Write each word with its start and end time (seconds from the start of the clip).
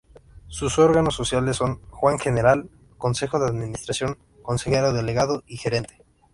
Sus 0.47 0.79
órganos 0.79 1.13
sociales 1.13 1.57
son: 1.57 1.79
Junta 1.91 2.23
General, 2.23 2.67
Consejo 2.97 3.37
de 3.37 3.47
Administración, 3.51 4.17
Consejero 4.41 4.93
Delegado 4.93 5.43
y 5.45 5.57
Gerente. 5.57 6.03